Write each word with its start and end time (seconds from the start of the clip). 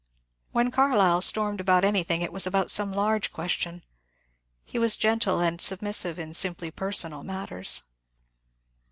When 0.51 0.71
Carlyle 0.71 1.21
stormed 1.21 1.61
about 1.61 1.85
anything 1.85 2.23
it 2.23 2.33
was 2.33 2.47
about 2.47 2.71
some 2.71 2.91
large 2.91 3.31
question; 3.31 3.83
he 4.65 4.79
was 4.79 4.95
gentle 4.95 5.39
and 5.39 5.61
submissive 5.61 6.17
in 6.17 6.33
simply 6.33 6.71
personal 6.71 7.21
matters. 7.21 7.83